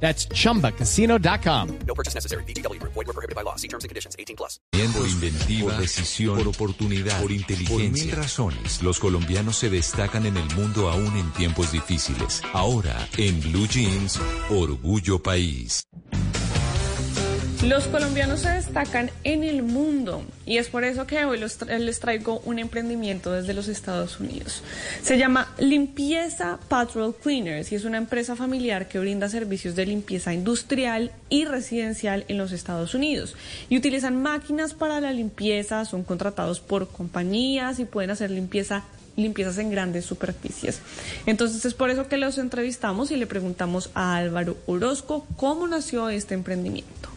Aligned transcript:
That's 0.00 0.28
chumbacasino.com. 0.28 1.78
No 1.86 1.94
purchase 1.94 2.14
necessary. 2.14 2.44
BGW. 2.44 2.80
Void 2.82 3.06
were 3.06 3.12
prohibited 3.12 3.34
by 3.34 3.42
law. 3.42 3.56
See 3.56 3.68
terms 3.68 3.84
and 3.84 3.88
conditions. 3.88 4.14
18 4.18 4.36
plus. 4.36 4.60
Por 4.70 5.08
inventiva, 5.08 5.72
por 5.72 5.80
decisión, 5.80 6.36
por 6.36 6.48
oportunidad, 6.48 7.20
por 7.20 7.32
inteligencia. 7.32 7.76
Por 7.76 8.06
mil 8.06 8.12
razones, 8.12 8.82
los 8.82 8.98
colombianos 8.98 9.56
se 9.56 9.70
destacan 9.70 10.26
en 10.26 10.36
el 10.36 10.54
mundo 10.54 10.90
aún 10.90 11.16
en 11.16 11.30
tiempos 11.32 11.72
difíciles. 11.72 12.42
Ahora, 12.52 13.08
en 13.16 13.40
Blue 13.40 13.66
Jeans, 13.66 14.20
Orgullo 14.50 15.22
País. 15.22 15.86
Los 17.64 17.88
colombianos 17.88 18.40
se 18.40 18.50
destacan 18.50 19.10
en 19.24 19.42
el 19.42 19.62
mundo 19.62 20.22
y 20.44 20.58
es 20.58 20.68
por 20.68 20.84
eso 20.84 21.06
que 21.06 21.24
hoy 21.24 21.38
les 21.38 22.00
traigo 22.00 22.40
un 22.44 22.58
emprendimiento 22.58 23.32
desde 23.32 23.54
los 23.54 23.68
Estados 23.68 24.20
Unidos. 24.20 24.62
Se 25.02 25.16
llama 25.16 25.52
Limpieza 25.58 26.58
Patrol 26.68 27.14
Cleaners 27.16 27.72
y 27.72 27.74
es 27.74 27.84
una 27.84 27.96
empresa 27.96 28.36
familiar 28.36 28.88
que 28.88 28.98
brinda 28.98 29.30
servicios 29.30 29.74
de 29.74 29.86
limpieza 29.86 30.34
industrial 30.34 31.12
y 31.30 31.46
residencial 31.46 32.26
en 32.28 32.36
los 32.36 32.52
Estados 32.52 32.94
Unidos. 32.94 33.34
Y 33.70 33.78
utilizan 33.78 34.20
máquinas 34.20 34.74
para 34.74 35.00
la 35.00 35.12
limpieza, 35.12 35.86
son 35.86 36.04
contratados 36.04 36.60
por 36.60 36.88
compañías 36.88 37.78
y 37.78 37.86
pueden 37.86 38.10
hacer 38.10 38.30
limpieza 38.30 38.84
limpiezas 39.16 39.56
en 39.56 39.70
grandes 39.70 40.04
superficies. 40.04 40.82
Entonces 41.24 41.64
es 41.64 41.72
por 41.72 41.88
eso 41.88 42.06
que 42.06 42.18
los 42.18 42.36
entrevistamos 42.36 43.10
y 43.10 43.16
le 43.16 43.26
preguntamos 43.26 43.88
a 43.94 44.16
Álvaro 44.16 44.58
Orozco 44.66 45.26
cómo 45.38 45.66
nació 45.66 46.10
este 46.10 46.34
emprendimiento. 46.34 47.15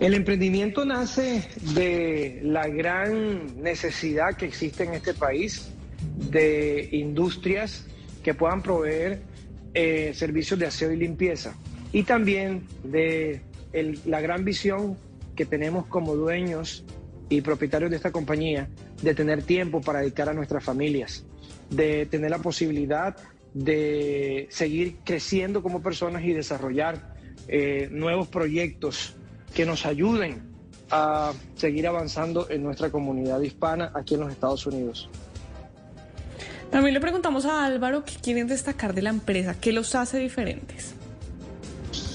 El 0.00 0.14
emprendimiento 0.14 0.86
nace 0.86 1.46
de 1.74 2.40
la 2.42 2.66
gran 2.68 3.62
necesidad 3.62 4.34
que 4.34 4.46
existe 4.46 4.84
en 4.84 4.94
este 4.94 5.12
país 5.12 5.70
de 6.30 6.88
industrias 6.92 7.86
que 8.24 8.32
puedan 8.32 8.62
proveer 8.62 9.20
eh, 9.74 10.12
servicios 10.14 10.58
de 10.58 10.64
aseo 10.64 10.90
y 10.90 10.96
limpieza. 10.96 11.54
Y 11.92 12.04
también 12.04 12.66
de 12.82 13.42
la 14.06 14.22
gran 14.22 14.42
visión 14.42 14.96
que 15.36 15.44
tenemos 15.44 15.84
como 15.86 16.16
dueños 16.16 16.82
y 17.28 17.42
propietarios 17.42 17.90
de 17.90 17.98
esta 17.98 18.10
compañía 18.10 18.70
de 19.02 19.14
tener 19.14 19.42
tiempo 19.42 19.82
para 19.82 20.00
dedicar 20.00 20.30
a 20.30 20.32
nuestras 20.32 20.64
familias, 20.64 21.26
de 21.68 22.06
tener 22.06 22.30
la 22.30 22.38
posibilidad 22.38 23.18
de 23.52 24.46
seguir 24.48 24.96
creciendo 25.04 25.62
como 25.62 25.82
personas 25.82 26.24
y 26.24 26.32
desarrollar 26.32 27.16
eh, 27.48 27.88
nuevos 27.90 28.28
proyectos 28.28 29.16
que 29.54 29.66
nos 29.66 29.86
ayuden 29.86 30.42
a 30.90 31.32
seguir 31.56 31.86
avanzando 31.86 32.48
en 32.50 32.62
nuestra 32.62 32.90
comunidad 32.90 33.40
hispana 33.40 33.92
aquí 33.94 34.14
en 34.14 34.20
los 34.20 34.32
Estados 34.32 34.66
Unidos. 34.66 35.08
También 36.70 36.94
le 36.94 37.00
preguntamos 37.00 37.46
a 37.46 37.64
Álvaro 37.64 38.04
qué 38.04 38.14
quieren 38.22 38.46
destacar 38.46 38.94
de 38.94 39.02
la 39.02 39.10
empresa, 39.10 39.56
qué 39.60 39.72
los 39.72 39.94
hace 39.94 40.18
diferentes. 40.18 40.94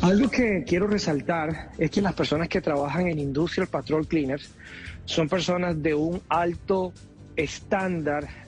Algo 0.00 0.30
que 0.30 0.64
quiero 0.66 0.86
resaltar 0.86 1.70
es 1.76 1.90
que 1.90 2.00
las 2.00 2.14
personas 2.14 2.48
que 2.48 2.60
trabajan 2.60 3.08
en 3.08 3.18
Industrial 3.18 3.68
Patrol 3.68 4.06
Cleaners 4.06 4.50
son 5.04 5.28
personas 5.28 5.82
de 5.82 5.94
un 5.94 6.22
alto 6.28 6.92
estándar 7.36 8.47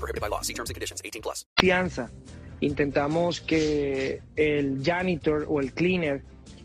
prohibited 0.00 0.20
by 0.20 0.28
law. 0.28 0.42
See 0.42 0.54
terms 0.54 0.70
and 0.70 0.74
conditions. 0.74 1.02
18 1.04 1.22
plus. 1.22 1.46
confianza. 1.56 2.10
Intentamos 2.60 3.40
que 3.40 4.20
el 4.36 4.82
janitor 4.82 5.46
o 5.48 5.60
el 5.60 5.72
cleaner 5.72 6.22